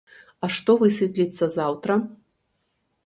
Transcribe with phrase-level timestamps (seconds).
[0.45, 1.99] А што высветліцца заўтра?